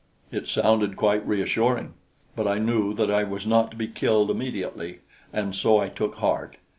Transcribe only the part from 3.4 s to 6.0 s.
not to be killed immediately, and so I